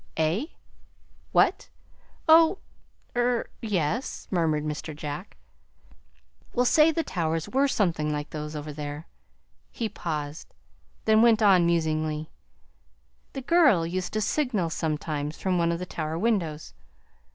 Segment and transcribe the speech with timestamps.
[0.17, 0.47] "Eh?
[1.31, 1.69] What?
[2.27, 2.57] Oh
[3.15, 4.95] er yes," murmured Mr.
[4.95, 5.37] Jack.
[6.55, 9.05] "We'll say the towers were something like those over there."
[9.69, 10.55] He paused,
[11.05, 12.31] then went on musingly:
[13.33, 16.73] "The girl used to signal, sometimes, from one of the tower windows.